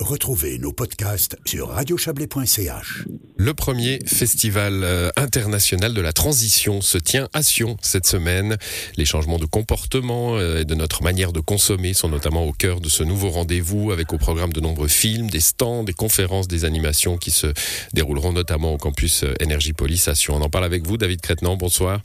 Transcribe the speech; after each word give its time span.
Retrouvez 0.00 0.60
nos 0.60 0.72
podcasts 0.72 1.36
sur 1.44 1.70
radiochablais.ch. 1.70 3.04
Le 3.36 3.52
premier 3.52 3.98
festival 4.06 4.84
euh, 4.84 5.10
international 5.16 5.92
de 5.92 6.00
la 6.00 6.12
transition 6.12 6.80
se 6.80 6.98
tient 6.98 7.28
à 7.32 7.42
Sion 7.42 7.76
cette 7.82 8.06
semaine. 8.06 8.56
Les 8.96 9.04
changements 9.04 9.40
de 9.40 9.44
comportement 9.44 10.36
euh, 10.36 10.60
et 10.60 10.64
de 10.64 10.74
notre 10.76 11.02
manière 11.02 11.32
de 11.32 11.40
consommer 11.40 11.94
sont 11.94 12.08
notamment 12.08 12.44
au 12.44 12.52
cœur 12.52 12.80
de 12.80 12.88
ce 12.88 13.02
nouveau 13.02 13.30
rendez-vous 13.30 13.90
avec 13.90 14.12
au 14.12 14.18
programme 14.18 14.52
de 14.52 14.60
nombreux 14.60 14.86
films, 14.86 15.30
des 15.30 15.40
stands, 15.40 15.82
des 15.82 15.94
conférences, 15.94 16.46
des 16.46 16.64
animations 16.64 17.18
qui 17.18 17.32
se 17.32 17.52
dérouleront 17.92 18.32
notamment 18.32 18.72
au 18.72 18.78
campus 18.78 19.24
Énergie 19.40 19.72
euh, 19.72 19.78
Police 19.78 20.06
à 20.06 20.14
Sion. 20.14 20.36
On 20.36 20.42
en 20.42 20.48
parle 20.48 20.64
avec 20.64 20.86
vous, 20.86 20.96
David 20.96 21.20
Crétenant. 21.22 21.56
Bonsoir. 21.56 22.02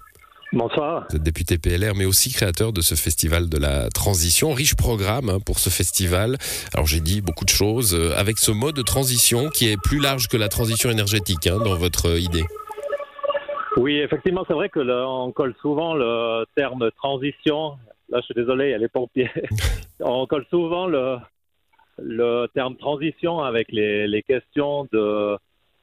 Bonsoir. 0.54 1.08
Vous 1.10 1.16
êtes 1.16 1.24
député 1.24 1.58
PLR, 1.58 1.96
mais 1.96 2.06
aussi 2.06 2.32
créateur 2.32 2.74
de 2.74 2.82
ce 2.82 2.94
festival 2.94 3.50
de 3.50 3.58
la 3.58 3.90
transition. 3.90 4.54
Riche 4.54 4.76
programme 4.76 5.30
hein, 5.30 5.40
pour 5.44 5.58
ce 5.58 5.72
festival. 5.72 6.38
Alors 6.76 6.86
j'ai 6.86 7.00
dit 7.00 7.22
beaucoup 7.22 7.44
de 7.44 7.50
choses 7.50 7.96
euh, 7.96 8.14
avec 8.16 8.38
ce 8.38 8.52
mode 8.52 8.76
de 8.76 8.84
transition 8.84 9.50
qui 9.50 9.72
est 9.72 9.82
plus 9.82 10.00
large 10.00 10.28
que 10.28 10.38
la 10.38 10.50
transition 10.50 10.92
énergétique 10.92 11.48
hein, 11.48 11.58
dans 11.58 11.76
votre 11.76 12.20
idée. 12.20 12.44
Oui, 13.78 13.98
effectivement, 13.98 14.44
c'est 14.48 14.54
vrai 14.54 14.70
que 14.70 14.80
on 14.80 15.32
colle 15.32 15.56
souvent 15.60 15.96
le 15.96 16.46
terme 16.56 16.92
transition. 16.98 17.78
Là, 18.10 18.20
je 18.20 18.26
suis 18.26 18.36
désolé, 18.36 18.68
il 18.68 18.72
y 18.72 18.76
a 18.76 18.78
les 18.78 18.90
pompiers. 18.90 19.32
on 20.02 20.28
colle 20.28 20.46
souvent 20.52 20.86
le, 20.86 21.18
le 21.98 22.46
terme 22.54 22.76
transition 22.76 23.40
avec 23.40 23.72
les, 23.72 24.08
les 24.08 24.22
questions 24.22 24.88
de 24.94 25.36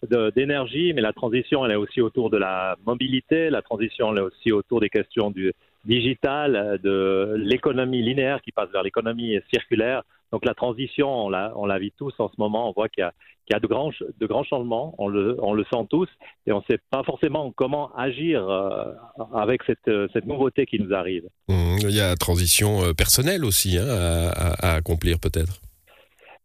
d'énergie, 0.09 0.93
mais 0.95 1.03
la 1.03 1.13
transition, 1.13 1.65
elle 1.65 1.73
est 1.73 1.77
aussi 1.77 2.01
autour 2.01 2.31
de 2.31 2.39
la 2.39 2.77
mobilité, 2.87 3.51
la 3.51 3.63
transition, 3.63 4.13
elle 4.13 4.19
est 4.19 4.23
aussi 4.23 4.53
autour 4.53 4.81
des 4.81 4.89
questions 4.89 5.31
du 5.31 5.53
digital, 5.85 6.79
de 6.83 7.35
l'économie 7.37 8.03
linéaire 8.03 8.41
qui 8.43 8.53
passe 8.53 8.71
vers 8.71 8.83
l'économie 8.83 9.39
circulaire. 9.53 10.03
Donc 10.33 10.45
la 10.45 10.55
transition, 10.55 11.27
on 11.27 11.29
la, 11.29 11.79
vit 11.79 11.93
tous 11.97 12.13
en 12.19 12.29
ce 12.29 12.35
moment, 12.39 12.69
on 12.69 12.73
voit 12.73 12.89
qu'il 12.89 13.03
y 13.03 13.55
a, 13.55 13.59
de, 13.59 13.67
grands, 13.67 14.45
changements, 14.45 14.95
on 14.99 15.09
le, 15.09 15.37
sent 15.73 15.87
tous, 15.91 16.09
et 16.47 16.53
on 16.53 16.59
ne 16.59 16.64
sait 16.70 16.79
pas 16.91 17.03
forcément 17.03 17.51
comment 17.51 17.95
agir 17.97 18.48
euh, 18.48 18.92
avec 19.35 19.62
cette, 19.64 20.27
nouveauté 20.27 20.67
qui 20.67 20.79
nous 20.79 20.95
arrive. 20.95 21.25
Mmh, 21.48 21.79
il 21.83 21.91
y 21.91 22.01
a 22.01 22.09
la 22.09 22.17
transition 22.17 22.83
euh, 22.83 22.92
personnelle 22.92 23.45
aussi 23.45 23.77
hein, 23.77 23.87
à 23.89 24.75
accomplir 24.75 25.19
peut-être. 25.19 25.61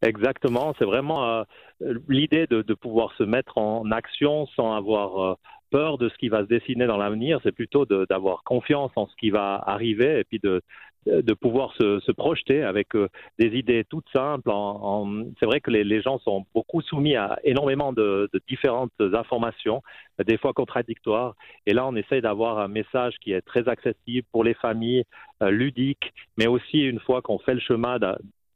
Exactement, 0.06 0.75
c'est 0.78 0.86
vraiment 0.86 1.25
euh, 1.25 1.44
l'idée 2.08 2.45
de, 2.45 2.61
pouvoir 2.75 3.11
se 3.17 3.23
mettre 3.23 3.58
en 3.58 3.89
action 3.89 4.45
sans 4.56 4.75
avoir 4.75 5.17
euh, 5.20 5.34
peur 5.72 5.97
de 5.97 6.09
ce 6.09 6.17
qui 6.17 6.30
va 6.30 6.42
se 6.44 6.47
dessiner 6.47 6.86
dans 6.86 6.97
l'avenir, 6.97 7.39
c'est 7.42 7.52
plutôt 7.52 7.86
d'avoir 7.86 8.44
confiance 8.44 8.92
en 8.95 9.08
ce 9.08 9.16
qui 9.16 9.31
va 9.31 9.56
arriver 9.66 10.20
et 10.20 10.23
puis 10.23 10.39
de, 10.39 10.62
pouvoir 11.34 11.73
se, 11.73 12.12
projeter 12.12 12.62
avec 12.62 12.95
euh, 12.95 13.09
des 13.39 13.58
idées 13.58 13.84
toutes 13.89 14.08
simples. 14.14 14.52
C'est 15.39 15.47
vrai 15.47 15.59
que 15.59 15.72
les, 15.72 16.02
gens 16.02 16.19
sont 16.19 16.45
beaucoup 16.53 16.81
soumis 16.81 17.16
à 17.16 17.40
énormément 17.44 17.92
de, 17.92 18.30
différentes 18.47 18.94
informations, 19.00 19.81
des 20.23 20.38
fois 20.38 20.53
contradictoires. 20.53 21.34
Et 21.66 21.73
là, 21.73 21.88
on 21.88 21.95
essaye 21.95 22.22
d'avoir 22.22 22.59
un 22.59 22.67
message 22.67 23.16
qui 23.22 23.31
est 23.31 23.42
très 23.42 23.67
accessible 23.67 24.28
pour 24.31 24.44
les 24.44 24.53
familles, 24.53 25.03
ludique, 25.42 26.14
mais 26.38 26.45
aussi 26.45 26.81
une 26.81 27.00
fois 27.00 27.23
qu'on 27.23 27.40
fait 27.40 27.56
le 27.56 27.59
chemin 27.59 27.97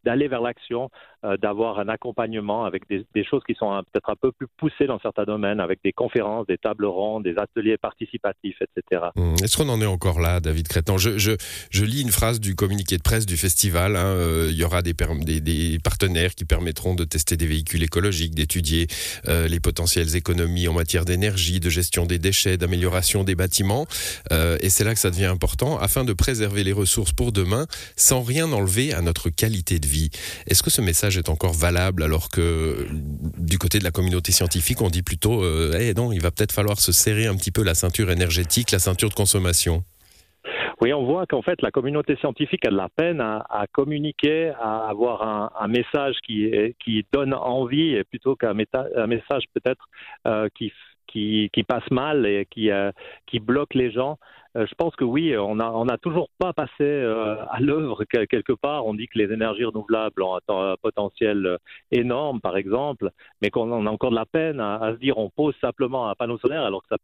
d'aller 0.04 0.28
vers 0.28 0.42
l'action, 0.42 0.90
euh, 1.26 1.36
d'avoir 1.38 1.80
un 1.80 1.90
accompagnement 1.90 2.64
avec 2.64 2.84
des, 2.90 3.06
choses 3.26 3.42
qui 3.46 3.54
sont 3.54 3.70
peut-être 3.92 4.10
un 4.10 4.16
peu 4.16 4.32
plus 4.32 4.48
poussées 4.58 4.88
dans 4.88 5.00
certains 5.00 5.26
domaines, 5.26 5.60
avec 5.60 5.80
des 5.84 5.92
conférences, 5.92 6.48
des 6.48 6.58
tables 6.58 6.86
rondes, 6.86 7.24
des 7.24 7.36
ateliers 7.38 7.78
participatifs, 7.78 8.58
etc. 8.62 9.08
Mmh. 9.16 9.36
Est-ce 9.44 9.58
qu'on 9.58 9.68
en 9.68 9.82
est 9.82 9.86
encore 9.86 10.22
là, 10.22 10.40
David 10.40 10.68
Crétan? 10.68 10.98
Je, 10.98 11.36
lis 11.84 12.02
une 12.02 12.12
phrase 12.12 12.40
du 12.40 12.56
communiqué 12.56 12.98
de 12.98 13.02
presse 13.02 13.26
du 13.26 13.36
festival. 13.36 13.96
Hein, 13.96 14.06
euh, 14.06 14.48
il 14.50 14.58
y 14.58 14.64
aura 14.64 14.82
des, 14.82 14.94
partenaires 15.84 16.36
qui 16.36 16.46
permettront 16.46 16.96
de 16.96 17.04
tester 17.04 17.36
des 17.36 17.48
véhicules 17.48 17.84
écologiques, 17.84 18.34
d'étudier 18.34 18.88
euh, 19.28 19.48
les 19.48 19.60
potentielles 19.60 20.16
économies 20.16 20.68
en 20.68 20.74
matière 20.74 21.04
d'énergie, 21.04 21.60
de 21.60 21.70
gestion 21.70 22.06
des 22.06 22.20
déchets, 22.20 22.58
d'amélioration 22.58 23.24
des 23.24 23.36
bâtiments. 23.36 23.86
Et 24.32 24.70
c'est 24.70 24.84
là 24.84 24.94
que 24.94 25.00
ça 25.00 25.10
devient 25.10 25.26
important, 25.26 25.78
afin 25.78 26.06
de 26.06 26.14
préserver 26.14 26.64
les 26.64 26.74
ressources 26.74 27.12
pour 27.12 27.32
demain, 27.32 27.66
sans 27.96 28.22
rien 28.22 28.52
enlever 28.52 28.94
à 28.94 29.02
notre 29.02 29.30
qualité 29.30 29.80
de 29.80 29.88
vie. 29.88 29.89
Est-ce 30.48 30.64
que 30.64 30.70
ce 30.70 30.82
message 30.82 31.18
est 31.18 31.30
encore 31.30 31.54
valable 31.54 32.04
alors 32.04 32.30
que 32.30 32.88
du 33.38 33.58
côté 33.58 33.80
de 33.80 33.84
la 33.84 33.92
communauté 33.92 34.32
scientifique, 34.32 34.82
on 34.82 34.90
dit 34.90 35.04
plutôt 35.04 35.44
euh, 35.44 35.74
hey, 35.74 35.94
non, 35.94 36.12
il 36.12 36.22
va 36.22 36.32
peut-être 36.32 36.52
falloir 36.52 36.80
se 36.80 36.92
serrer 36.92 37.28
un 37.28 37.36
petit 37.36 37.52
peu 37.52 37.64
la 37.64 37.76
ceinture 37.76 38.12
énergétique, 38.12 38.72
la 38.72 38.80
ceinture 38.80 39.10
de 39.10 39.16
consommation? 39.16 39.84
Oui, 40.82 40.94
on 40.94 41.04
voit 41.04 41.26
qu'en 41.26 41.42
fait, 41.42 41.62
la 41.62 41.72
communauté 41.72 42.16
scientifique 42.18 42.66
a 42.66 42.70
de 42.70 42.78
la 42.78 42.88
peine 42.88 43.20
à, 43.20 43.66
communiquer, 43.74 44.54
à 44.62 44.88
avoir 44.88 45.52
un, 45.60 45.68
message 45.68 46.16
qui, 46.26 46.50
qui 46.84 47.06
donne 47.12 47.34
envie, 47.34 48.02
plutôt 48.06 48.38
qu'un 48.38 48.54
message 48.54 49.44
peut-être 49.54 49.90
euh, 50.26 50.48
qui, 50.56 50.72
qui, 51.08 51.50
qui, 51.52 51.64
passe 51.64 51.90
mal 51.92 52.26
et 52.26 52.48
qui, 52.50 52.72
euh, 52.72 52.92
qui 53.28 53.40
bloque 53.40 53.74
les 53.74 53.92
gens. 53.92 54.18
Euh, 54.56 54.66
je 54.68 54.76
pense 54.76 54.96
que 54.96 55.04
oui, 55.04 55.38
on 55.38 55.56
n'a 55.56 55.98
toujours 55.98 56.30
pas 56.38 56.54
passé 56.54 56.72
euh, 56.82 57.36
à 57.50 57.60
l'œuvre 57.60 58.04
quelque 58.06 58.54
part. 58.54 58.86
On 58.86 58.94
dit 58.94 59.08
que 59.08 59.18
les 59.18 59.32
énergies 59.32 59.66
renouvelables 59.66 60.22
ont 60.24 60.40
un, 60.50 60.76
potentiel 60.82 61.58
énorme, 61.92 62.42
par 62.42 62.58
exemple, 62.58 63.12
mais 63.42 63.50
qu'on 63.50 63.86
a 63.86 63.90
encore 63.90 64.12
de 64.12 64.16
la 64.16 64.26
peine 64.26 64.60
à, 64.60 64.94
se 64.94 65.00
dire 65.00 65.18
on 65.18 65.30
pose 65.30 65.56
simplement 65.62 66.10
un 66.10 66.16
panneau 66.16 66.38
solaire 66.38 66.64
alors 66.64 66.82
que 66.82 66.90
ça 66.90 66.98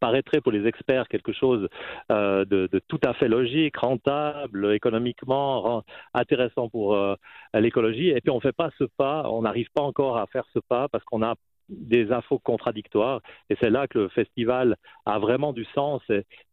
paraîtrait 0.00 0.40
pour 0.40 0.50
les 0.50 0.66
experts 0.66 1.06
quelque 1.08 1.32
chose 1.32 1.68
euh, 2.10 2.44
de, 2.46 2.68
tout 2.88 3.00
à 3.04 3.12
fait 3.14 3.28
logique, 3.28 3.76
rentable, 3.76 4.74
économiquement 4.74 5.84
intéressant 6.14 6.68
pour 6.68 6.94
euh, 6.94 7.14
l'écologie. 7.54 8.08
Et 8.08 8.20
puis 8.20 8.30
on 8.30 8.36
ne 8.36 8.40
fait 8.40 8.56
pas 8.56 8.70
ce 8.78 8.84
pas, 8.84 9.24
on 9.30 9.42
n'arrive 9.42 9.68
pas 9.74 9.82
encore 9.82 10.16
à 10.16 10.26
faire 10.26 10.44
ce 10.54 10.58
pas 10.58 10.88
parce 10.88 11.04
qu'on 11.04 11.22
a 11.22 11.34
des 11.70 12.12
infos 12.12 12.38
contradictoires. 12.38 13.20
Et 13.48 13.56
c'est 13.60 13.70
là 13.70 13.86
que 13.86 13.98
le 13.98 14.08
festival 14.08 14.76
a 15.06 15.18
vraiment 15.18 15.52
du 15.52 15.64
sens. 15.74 16.02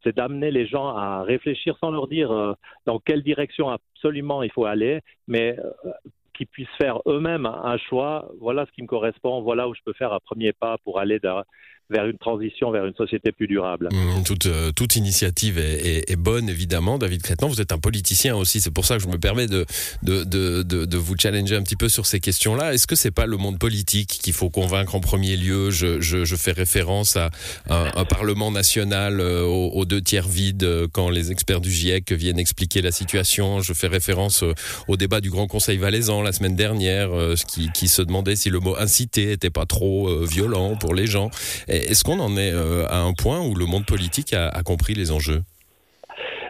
C'est 0.04 0.16
d'amener 0.16 0.52
les 0.52 0.68
gens 0.68 0.96
à 0.96 1.24
réfléchir 1.24 1.78
sans 1.80 1.92
leur 1.92 2.08
dire 2.08 2.32
euh, 2.32 2.54
dans 2.86 3.00
quelle 3.00 3.24
direction 3.24 3.70
absolument 3.70 4.44
il 4.44 4.52
faut 4.52 4.66
aller, 4.66 5.02
mais 5.28 5.58
euh, 5.60 5.92
qu'ils 6.34 6.48
puissent 6.48 6.68
faire 6.78 7.00
eux-mêmes 7.08 7.46
un 7.46 7.78
choix. 7.78 8.30
Voilà 8.40 8.66
ce 8.66 8.72
qui 8.72 8.84
me 8.84 8.88
correspond. 8.88 9.42
Voilà 9.42 9.68
où 9.68 9.74
je 9.74 9.82
peux 9.84 9.94
faire 9.94 10.14
un 10.14 10.20
premier 10.20 10.54
pas 10.54 10.78
pour 10.84 11.00
aller 11.00 11.20
vers 11.90 12.06
une 12.06 12.18
transition 12.18 12.72
vers 12.72 12.86
une 12.86 12.96
société 12.96 13.32
plus 13.32 13.48
durable. 13.48 13.90
Mmh, 13.92 14.24
toute, 14.24 14.46
euh, 14.46 14.72
toute 14.72 14.96
initiative 14.96 15.58
est, 15.58 15.86
est, 15.86 16.12
est, 16.12 16.16
bonne, 16.16 16.50
évidemment. 16.50 16.98
David 16.98 17.22
Crétan, 17.22 17.48
vous 17.48 17.62
êtes 17.62 17.72
un 17.72 17.78
politicien 17.78 18.36
aussi. 18.36 18.60
C'est 18.60 18.72
pour 18.72 18.86
ça 18.86 18.98
que 18.98 19.04
je 19.04 19.08
me 19.08 19.18
permets 19.18 19.48
de, 19.48 19.66
de, 20.04 20.24
de, 20.24 20.64
de, 20.64 20.98
vous 20.98 21.16
challenger 21.18 21.56
un 21.56 21.64
petit 21.64 21.76
peu 21.76 21.90
sur 21.90 22.06
ces 22.06 22.20
questions-là. 22.20 22.74
Est-ce 22.74 22.88
que 22.88 22.96
c'est 22.96 23.12
pas 23.12 23.26
le 23.26 23.38
monde 23.38 23.58
politique 23.58 24.20
qu'il 24.22 24.34
faut 24.34 24.50
convaincre 24.50 24.96
en 24.96 25.00
premier 25.00 25.38
lieu? 25.38 25.70
Je, 25.70 26.02
je, 26.02 26.26
je, 26.26 26.36
fais 26.36 26.52
référence 26.52 27.16
à 27.16 27.30
un, 27.70 27.92
un 27.96 28.06
Parlement 28.06 28.52
national 28.52 29.20
euh, 29.22 29.44
aux, 29.44 29.86
deux 29.86 30.02
tiers 30.02 30.28
vides 30.28 30.64
euh, 30.64 30.88
quand 30.92 31.10
les 31.10 31.32
experts 31.32 31.62
du 31.62 31.72
GIEC 31.72 32.12
viennent 32.12 32.40
expliquer 32.40 32.82
la 32.82 32.92
situation. 32.92 33.62
Je 33.62 33.74
fais 33.74 33.88
référence 33.88 34.44
euh, 34.44 34.54
au 34.88 34.98
débat 34.98 35.22
du 35.22 35.30
Grand 35.30 35.48
Conseil 35.48 35.78
valaisan 35.78 36.22
la 36.22 36.32
semaine 36.32 36.56
dernière, 36.56 37.14
euh, 37.14 37.36
qui, 37.48 37.72
qui 37.72 37.88
se 37.88 38.02
demandait 38.02 38.36
si 38.36 38.50
le 38.50 38.60
mot 38.60 38.76
inciter 38.78 39.32
était 39.32 39.50
pas 39.50 39.66
trop 39.66 40.26
violent 40.26 40.76
pour 40.76 40.94
les 40.94 41.08
gens. 41.08 41.30
Est-ce 41.78 42.04
qu'on 42.04 42.20
en 42.20 42.36
est 42.38 42.54
euh, 42.54 42.86
à 42.88 43.02
un 43.02 43.14
point 43.14 43.42
où 43.42 43.56
le 43.56 43.66
monde 43.66 43.86
politique 43.86 44.34
a, 44.34 44.52
compris 44.64 44.94
les 44.94 45.12
enjeux? 45.12 45.42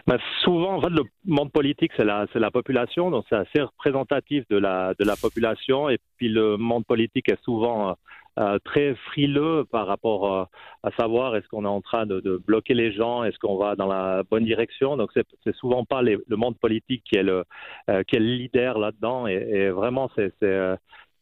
Ben, 0.06 0.18
souvent, 0.42 0.76
en 0.76 0.80
fait, 0.80 0.90
le 0.90 1.02
monde 1.26 1.52
politique, 1.52 1.92
c'est 1.96 2.04
la, 2.04 2.50
population, 2.50 3.10
donc 3.10 3.26
c'est 3.28 3.36
assez 3.36 3.60
représentatif 3.60 4.44
de 4.48 4.56
la, 4.56 4.94
population. 5.20 5.90
Et 5.90 5.98
puis 6.16 6.28
le 6.28 6.56
monde 6.56 6.86
politique 6.86 7.30
est 7.30 7.42
souvent 7.44 7.94
euh, 8.38 8.58
très 8.64 8.94
frileux 9.10 9.64
par 9.64 9.88
rapport 9.88 10.32
euh, 10.32 10.44
à 10.84 10.92
savoir 10.92 11.34
est-ce 11.34 11.48
qu'on 11.48 11.64
est 11.64 11.68
en 11.68 11.80
train 11.80 12.06
de, 12.06 12.40
bloquer 12.46 12.72
les 12.72 12.92
gens, 12.92 13.24
est-ce 13.24 13.38
qu'on 13.38 13.56
va 13.56 13.74
dans 13.74 13.88
la 13.88 14.22
bonne 14.30 14.44
direction? 14.44 14.96
Donc 14.96 15.10
c'est, 15.12 15.26
souvent 15.56 15.84
pas 15.84 16.02
le 16.02 16.22
monde 16.30 16.56
politique 16.56 17.02
qui 17.04 17.16
est 17.16 17.24
le, 17.24 17.42
euh, 17.90 18.02
leader 18.12 18.78
là-dedans. 18.78 19.26
Et, 19.26 19.70
vraiment, 19.70 20.08
c'est 20.14 20.32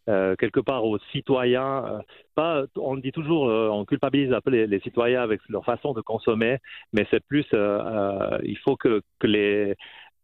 euh, 0.09 0.37
quelque 0.37 0.61
part 0.61 0.85
aux 0.85 0.99
citoyens. 1.13 1.85
Euh, 1.85 1.99
pas, 2.35 2.65
on 2.77 2.97
dit 2.97 3.13
toujours, 3.13 3.49
euh, 3.49 3.69
on 3.69 3.85
culpabilise 3.85 4.33
un 4.33 4.41
peu 4.41 4.51
les, 4.51 4.81
citoyens 4.81 5.23
avec 5.23 5.41
leur 5.49 5.65
façon 5.65 5.95
de 5.95 6.01
consommer, 6.01 6.59
mais 6.93 7.07
c'est 7.11 7.25
plus, 7.25 7.47
il 7.53 8.59
faut 8.65 8.77
que, 8.77 9.03
que, 9.19 9.27
les, 9.27 9.75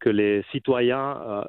que 0.00 0.10
les 0.10 0.44
citoyens 0.52 1.44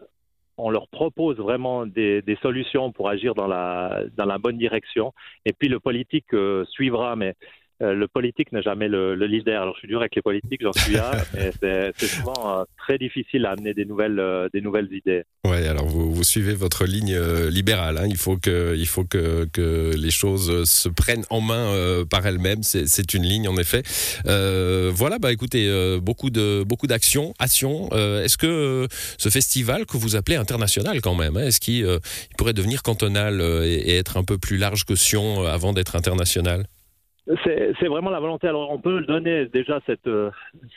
on 0.57 0.69
leur 0.69 0.87
propose 0.87 1.37
vraiment 1.37 1.85
des, 1.85 2.21
des, 2.21 2.35
solutions 2.37 2.91
pour 2.91 3.09
agir 3.09 3.33
dans 3.33 3.47
la, 3.47 4.03
dans 4.15 4.25
la 4.25 4.37
bonne 4.37 4.57
direction. 4.57 5.13
Et 5.45 5.53
puis 5.53 5.67
le 5.67 5.79
politique 5.79 6.33
euh, 6.33 6.65
suivra, 6.65 7.15
mais 7.15 7.35
le 7.91 8.07
politique 8.07 8.51
n'est 8.51 8.61
jamais 8.61 8.87
le, 8.87 9.15
leader. 9.25 9.61
Alors 9.61 9.73
je 9.75 9.79
suis 9.79 9.87
dur 9.87 9.99
avec 9.99 10.15
les 10.15 10.21
politiques, 10.21 10.61
j'en 10.61 10.73
suis 10.73 10.93
là, 10.93 11.11
mais 11.33 11.51
c'est 11.97 12.07
souvent 12.07 12.65
très 12.77 12.97
difficile 12.97 13.45
à 13.45 13.51
amener 13.51 13.73
des 13.73 13.85
nouvelles, 13.85 14.21
des 14.53 14.61
nouvelles 14.61 14.89
idées. 14.91 15.23
Ouais, 15.45 15.67
alors 15.67 15.87
vous, 15.87 16.13
vous 16.13 16.23
suivez 16.23 16.53
votre 16.53 16.85
ligne 16.85 17.17
libérale. 17.49 17.97
Hein. 17.97 18.07
Il 18.07 18.17
faut 18.17 18.37
que, 18.37 18.75
il 18.77 18.87
faut 18.87 19.03
que, 19.03 19.45
que 19.51 19.93
les 19.95 20.11
choses 20.11 20.63
se 20.69 20.89
prennent 20.89 21.25
en 21.29 21.41
main 21.41 22.03
par 22.09 22.25
elles-mêmes. 22.25 22.63
C'est 22.63 23.13
une 23.13 23.23
ligne 23.23 23.47
en 23.47 23.57
effet. 23.57 23.83
voilà, 24.25 25.19
bah 25.19 25.31
écoutez, 25.31 25.69
beaucoup 26.01 26.29
de 26.29 26.63
beaucoup 26.63 26.87
d'actions, 26.87 27.33
actions. 27.39 27.89
Est-ce 27.91 28.37
que 28.37 28.87
ce 29.17 29.29
festival 29.29 29.85
que 29.85 29.97
vous 29.97 30.15
appelez 30.15 30.37
international 30.37 31.01
quand 31.01 31.15
même, 31.15 31.37
hein, 31.37 31.47
est-ce 31.47 31.59
qu'il 31.59 31.87
pourrait 32.37 32.53
devenir 32.53 32.83
cantonal 32.83 33.41
et, 33.41 33.93
être 33.93 34.17
un 34.17 34.23
peu 34.23 34.37
plus 34.37 34.57
large 34.57 34.85
que 34.85 34.95
Sion 34.95 35.43
avant 35.43 35.73
d'être 35.73 35.95
international? 35.95 36.65
C'est 37.43 37.87
vraiment 37.87 38.09
la 38.09 38.19
volonté. 38.19 38.47
Alors, 38.47 38.69
on 38.69 38.79
peut 38.79 39.01
donner 39.01 39.45
déjà 39.45 39.79
cette, 39.85 40.07
euh, 40.07 40.29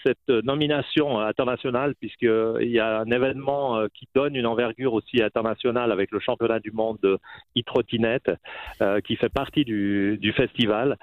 cette 0.04 0.28
nomination 0.28 1.18
internationale, 1.18 1.94
puisqu'il 1.96 2.70
y 2.70 2.78
a 2.78 3.00
un 3.00 3.10
événement 3.10 3.76
euh, 3.76 3.88
qui 3.92 4.08
donne 4.14 4.36
une 4.36 4.46
envergure 4.46 4.92
aussi 4.94 5.20
internationale 5.20 5.90
avec 5.90 6.12
le 6.12 6.20
championnat 6.20 6.60
du 6.60 6.70
monde 6.70 6.98
de 7.02 7.18
e-trottinette, 7.58 8.30
euh, 8.80 9.00
qui 9.00 9.16
fait 9.16 9.28
partie 9.28 9.64
du, 9.64 10.18
du 10.18 10.32
festival. 10.32 10.96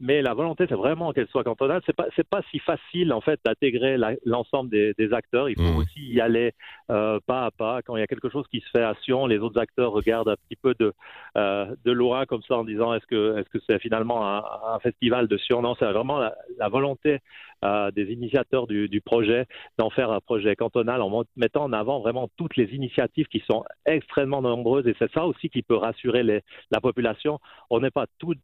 mais 0.00 0.22
la 0.22 0.34
volonté, 0.34 0.64
c'est 0.68 0.74
vraiment 0.74 1.12
qu'elle 1.12 1.28
soit 1.28 1.44
cantonale. 1.44 1.82
C'est 1.84 1.96
pas, 1.96 2.06
c'est 2.16 2.26
pas 2.26 2.40
si 2.50 2.58
facile, 2.58 3.12
en 3.12 3.20
fait, 3.20 3.38
d'intégrer 3.44 3.96
l'ensemble 4.24 4.70
des, 4.70 4.94
des, 4.96 5.12
acteurs. 5.12 5.48
Il 5.48 5.56
faut 5.56 5.74
mmh. 5.74 5.76
aussi 5.76 6.00
y 6.00 6.20
aller 6.20 6.52
pas 6.88 7.46
à 7.46 7.50
pas. 7.50 7.82
Quand 7.82 7.96
il 7.96 8.00
y 8.00 8.02
a 8.02 8.06
quelque 8.06 8.30
chose 8.30 8.46
qui 8.50 8.60
se 8.60 8.70
fait 8.70 8.82
à 8.82 8.94
Sion, 9.02 9.26
les 9.26 9.38
autres 9.38 9.60
acteurs 9.60 9.92
regardent 9.92 10.30
un 10.30 10.36
petit 10.36 10.56
peu 10.56 10.74
de, 10.78 10.94
de 11.36 11.92
loin, 11.92 12.24
comme 12.24 12.42
ça, 12.42 12.56
en 12.56 12.64
disant 12.64 12.94
est-ce 12.94 13.06
que, 13.06 13.38
est-ce 13.38 13.48
que 13.50 13.58
c'est 13.68 13.78
finalement 13.78 14.26
un 14.26 14.37
un, 14.38 14.78
festival 14.80 15.28
de 15.28 15.36
surnom. 15.36 15.74
C'est 15.78 15.90
vraiment 15.90 16.18
la, 16.18 16.68
volonté 16.68 17.18
euh, 17.64 17.90
des 17.90 18.12
initiateurs 18.12 18.66
du, 18.66 19.00
projet 19.04 19.46
d'en 19.78 19.90
faire 19.90 20.10
un 20.10 20.20
projet 20.20 20.54
cantonal 20.56 21.02
en 21.02 21.24
mettant 21.36 21.64
en 21.64 21.72
avant 21.72 22.00
vraiment 22.00 22.28
toutes 22.36 22.56
les 22.56 22.74
initiatives 22.74 23.26
qui 23.26 23.42
sont 23.46 23.64
extrêmement 23.86 24.42
nombreuses. 24.42 24.86
Et 24.86 24.96
c'est 24.98 25.10
ça 25.12 25.26
aussi 25.26 25.48
qui 25.48 25.62
peut 25.62 25.76
rassurer 25.76 26.22
la 26.22 26.80
population. 26.80 27.38
On 27.70 27.80
n'est 27.80 27.90
pas 27.90 28.06
tout 28.18 28.34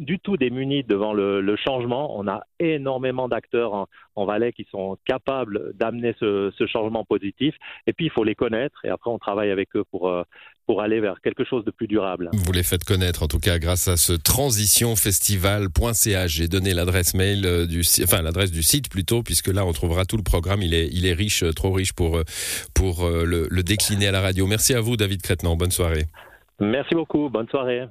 du 0.00 0.18
tout 0.18 0.36
démunis 0.38 0.82
devant 0.82 1.12
le, 1.12 1.54
changement. 1.56 2.18
On 2.18 2.26
a 2.26 2.40
énormément 2.58 3.28
d'acteurs 3.28 3.86
en, 4.16 4.24
Valais 4.24 4.52
qui 4.52 4.66
sont 4.70 4.96
capables 5.06 5.72
d'amener 5.74 6.14
ce, 6.20 6.50
changement 6.66 7.04
positif. 7.04 7.54
Et 7.86 7.92
puis, 7.92 8.06
il 8.06 8.10
faut 8.10 8.24
les 8.24 8.34
connaître. 8.34 8.84
Et 8.84 8.88
après, 8.88 9.10
on 9.10 9.18
travaille 9.18 9.50
avec 9.50 9.68
eux 9.76 9.84
pour, 9.90 10.08
euh, 10.08 10.22
pour 10.66 10.80
aller 10.82 11.00
vers 11.00 11.20
quelque 11.22 11.44
chose 11.44 11.64
de 11.64 11.70
plus 11.70 11.86
durable. 11.86 12.30
Vous 12.32 12.52
les 12.52 12.62
faites 12.62 12.84
connaître, 12.84 13.22
en 13.22 13.28
tout 13.28 13.40
cas, 13.40 13.58
grâce 13.58 13.88
à 13.88 13.96
ce 13.96 14.12
transitionfestival.ch. 14.12 16.30
J'ai 16.30 16.48
donné 16.48 16.74
l'adresse 16.74 17.14
mail 17.14 17.46
euh, 17.46 17.66
du, 17.66 17.80
enfin, 18.02 18.20
l'adresse 18.22 18.50
du 18.50 18.62
site 18.62 18.90
plutôt, 18.90 19.22
puisque 19.22 19.48
là, 19.48 19.66
on 19.66 19.72
trouvera 19.72 20.04
tout 20.04 20.16
le 20.16 20.22
programme. 20.22 20.62
Il 20.62 20.74
est, 20.74 20.88
il 20.88 21.06
est 21.06 21.14
riche, 21.14 21.42
euh, 21.42 21.52
trop 21.52 21.72
riche 21.72 21.92
pour, 21.92 22.20
pour 22.74 23.08
le, 23.08 23.48
le 23.50 23.62
décliner 23.62 24.08
à 24.08 24.12
la 24.12 24.20
radio. 24.20 24.46
Merci 24.46 24.74
à 24.74 24.80
vous, 24.80 24.96
David 24.96 25.22
Crétenant. 25.22 25.56
Bonne 25.56 25.70
soirée. 25.70 26.04
Merci 26.60 26.94
beaucoup. 26.94 27.30
Bonne 27.30 27.48
soirée. 27.48 27.86